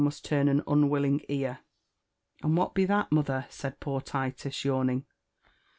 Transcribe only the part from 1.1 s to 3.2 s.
ear. *^ And what be that,